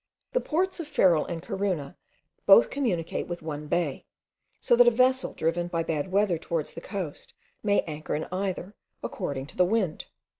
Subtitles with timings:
[0.33, 1.95] The ports of Ferrol and Corunna
[2.47, 4.07] both communicate with one bay,
[4.59, 8.73] so that a vessel driven by bad weather towards the coast may anchor in either,
[9.03, 10.07] according to the wind.